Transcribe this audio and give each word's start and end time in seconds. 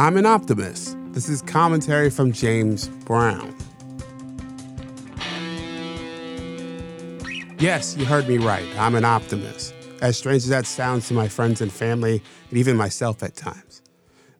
I'm 0.00 0.16
an 0.16 0.26
optimist. 0.26 0.96
This 1.10 1.28
is 1.28 1.42
commentary 1.42 2.08
from 2.08 2.30
James 2.30 2.86
Brown. 2.86 3.52
Yes, 7.58 7.96
you 7.96 8.04
heard 8.04 8.28
me 8.28 8.38
right. 8.38 8.64
I'm 8.78 8.94
an 8.94 9.04
optimist. 9.04 9.74
As 10.00 10.16
strange 10.16 10.44
as 10.44 10.50
that 10.50 10.66
sounds 10.66 11.08
to 11.08 11.14
my 11.14 11.26
friends 11.26 11.60
and 11.60 11.72
family, 11.72 12.22
and 12.48 12.58
even 12.58 12.76
myself 12.76 13.24
at 13.24 13.34
times. 13.34 13.82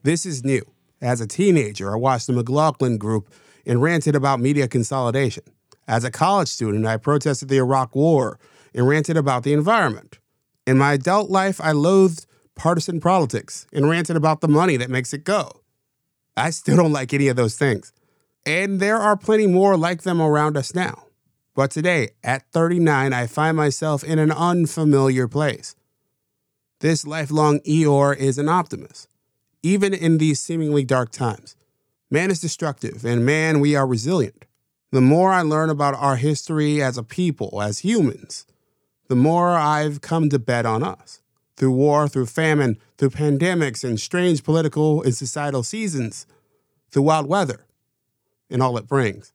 This 0.05 0.25
is 0.25 0.45
new. 0.45 0.63
As 1.01 1.21
a 1.21 1.27
teenager, 1.27 1.93
I 1.93 1.97
watched 1.97 2.29
the 2.29 2.35
McLaughlin 2.35 2.97
Group 2.97 3.29
and 3.67 3.83
ranted 3.83 4.15
about 4.15 4.39
media 4.39 4.69
consolidation. 4.69 5.43
As 5.89 6.05
a 6.05 6.11
college 6.13 6.47
student, 6.47 6.87
I 6.87 6.99
protested 6.99 7.49
the 7.49 7.59
Iraq 7.59 7.97
War 7.97 8.39
and 8.73 8.87
ranted 8.87 9.17
about 9.17 9.43
the 9.43 9.55
environment. 9.55 10.21
In 10.69 10.79
my 10.79 10.93
adult 10.93 11.31
life, 11.31 11.61
I 11.61 11.73
loathed 11.73 12.27
partisan 12.59 13.01
politics 13.01 13.67
and 13.73 13.89
ranted 13.89 14.17
about 14.17 14.41
the 14.41 14.49
money 14.49 14.77
that 14.77 14.91
makes 14.91 15.15
it 15.15 15.25
go. 15.25 15.63
I 16.37 16.51
still 16.51 16.77
don't 16.77 16.93
like 16.93 17.15
any 17.15 17.29
of 17.29 17.37
those 17.37 17.57
things. 17.57 17.93
And 18.45 18.81
there 18.81 18.99
are 18.99 19.17
plenty 19.17 19.47
more 19.47 19.77
like 19.77 20.03
them 20.03 20.21
around 20.21 20.57
us 20.57 20.75
now. 20.75 21.05
But 21.55 21.71
today, 21.71 22.11
at 22.23 22.51
39, 22.53 23.13
I 23.13 23.27
find 23.27 23.57
myself 23.57 24.05
in 24.05 24.19
an 24.19 24.31
unfamiliar 24.31 25.27
place. 25.27 25.75
This 26.81 27.07
lifelong 27.07 27.61
Eeyore 27.61 28.17
is 28.17 28.39
an 28.39 28.49
optimist, 28.49 29.09
even 29.63 29.93
in 29.93 30.19
these 30.19 30.41
seemingly 30.41 30.85
dark 30.85 31.11
times. 31.11 31.57
Man 32.11 32.31
is 32.31 32.41
destructive, 32.41 33.05
and 33.05 33.27
man, 33.27 33.59
we 33.59 33.75
are 33.75 33.87
resilient. 33.87 34.45
The 34.93 35.01
more 35.01 35.33
I 35.33 35.43
learn 35.43 35.69
about 35.69 35.95
our 35.95 36.17
history 36.17 36.81
as 36.81 36.97
a 36.97 37.03
people, 37.03 37.61
as 37.61 37.81
humans, 37.81 38.47
the 39.09 39.17
more 39.17 39.51
I've 39.51 40.01
come 40.01 40.29
to 40.31 40.39
bet 40.39 40.65
on 40.65 40.83
us. 40.83 41.21
Through 41.59 41.73
war, 41.73 42.09
through 42.09 42.27
famine, 42.27 42.79
through 42.97 43.11
pandemics 43.11 43.85
and 43.85 44.01
strange 44.01 44.43
political 44.43 45.03
and 45.03 45.15
societal 45.15 45.63
seasons, 45.63 46.27
through 46.91 47.03
wild 47.03 47.27
weather 47.27 47.67
and 48.49 48.63
all 48.63 48.79
it 48.79 48.89
brings. 48.89 49.33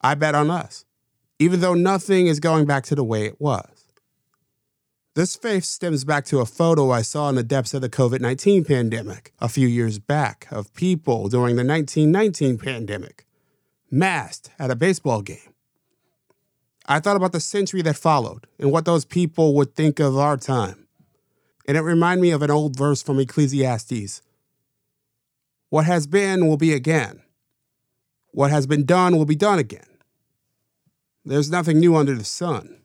I 0.00 0.14
bet 0.14 0.34
on 0.34 0.50
us 0.50 0.86
even 1.40 1.60
though 1.60 1.74
nothing 1.74 2.26
is 2.26 2.38
going 2.38 2.66
back 2.66 2.84
to 2.84 2.94
the 2.94 3.02
way 3.02 3.24
it 3.24 3.40
was. 3.40 3.86
This 5.14 5.34
faith 5.34 5.64
stems 5.64 6.04
back 6.04 6.24
to 6.26 6.38
a 6.38 6.46
photo 6.46 6.90
I 6.90 7.02
saw 7.02 7.30
in 7.30 7.34
the 7.34 7.42
depths 7.42 7.74
of 7.74 7.80
the 7.80 7.88
COVID 7.88 8.20
19 8.20 8.62
pandemic 8.62 9.32
a 9.40 9.48
few 9.48 9.66
years 9.66 9.98
back 9.98 10.46
of 10.52 10.72
people 10.74 11.28
during 11.28 11.56
the 11.56 11.64
1919 11.64 12.58
pandemic, 12.58 13.26
masked 13.90 14.50
at 14.58 14.70
a 14.70 14.76
baseball 14.76 15.22
game. 15.22 15.54
I 16.86 17.00
thought 17.00 17.16
about 17.16 17.32
the 17.32 17.40
century 17.40 17.82
that 17.82 17.96
followed 17.96 18.46
and 18.58 18.70
what 18.70 18.84
those 18.84 19.04
people 19.04 19.54
would 19.54 19.74
think 19.74 19.98
of 19.98 20.16
our 20.16 20.36
time. 20.36 20.86
And 21.70 21.76
it 21.76 21.82
reminded 21.82 22.20
me 22.20 22.32
of 22.32 22.42
an 22.42 22.50
old 22.50 22.74
verse 22.74 23.00
from 23.00 23.20
Ecclesiastes 23.20 24.22
What 25.68 25.84
has 25.84 26.08
been 26.08 26.48
will 26.48 26.56
be 26.56 26.72
again, 26.72 27.22
what 28.32 28.50
has 28.50 28.66
been 28.66 28.84
done 28.84 29.16
will 29.16 29.24
be 29.24 29.36
done 29.36 29.60
again. 29.60 29.86
There's 31.24 31.48
nothing 31.48 31.78
new 31.78 31.94
under 31.94 32.16
the 32.16 32.24
sun. 32.24 32.80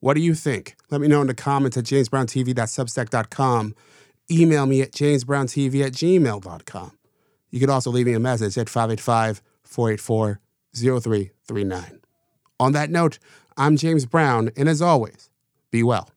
What 0.00 0.16
do 0.16 0.20
you 0.20 0.34
think? 0.34 0.76
Let 0.90 1.00
me 1.00 1.08
know 1.08 1.22
in 1.22 1.28
the 1.28 1.34
comments 1.34 1.78
at 1.78 1.84
jamesbrowntv.substack.com. 1.84 3.74
Email 4.30 4.66
me 4.66 4.82
at 4.82 4.92
jamesbrowntv 4.92 5.82
at 5.82 5.92
gmail.com. 5.92 6.98
You 7.48 7.58
can 7.58 7.70
also 7.70 7.90
leave 7.90 8.04
me 8.04 8.12
a 8.12 8.20
message 8.20 8.58
at 8.58 8.68
585 8.68 9.40
484 9.62 10.40
0339. 10.74 12.00
On 12.60 12.72
that 12.72 12.90
note, 12.90 13.18
I'm 13.56 13.78
James 13.78 14.04
Brown, 14.04 14.50
and 14.58 14.68
as 14.68 14.82
always, 14.82 15.30
be 15.70 15.82
well. 15.82 16.10